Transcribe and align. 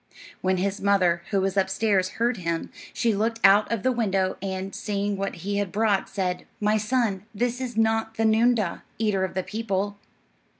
When 0.41 0.57
his 0.57 0.81
mother, 0.81 1.21
who 1.29 1.41
was 1.41 1.55
upstairs, 1.55 2.13
heard 2.17 2.37
him, 2.37 2.71
she 2.91 3.13
looked 3.13 3.39
out 3.43 3.71
of 3.71 3.83
the 3.83 3.91
window, 3.91 4.35
and, 4.41 4.73
seeing 4.73 5.15
what 5.15 5.35
he 5.45 5.57
had 5.57 5.71
brought, 5.71 6.09
said, 6.09 6.47
"My 6.59 6.77
son, 6.77 7.25
this 7.35 7.61
is 7.61 7.77
not 7.77 8.15
the 8.17 8.25
noondah, 8.25 8.81
eater 8.97 9.23
of 9.23 9.35
the 9.35 9.43
people." 9.43 9.97